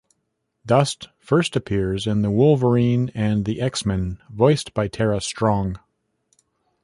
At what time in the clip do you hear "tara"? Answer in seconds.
4.87-5.21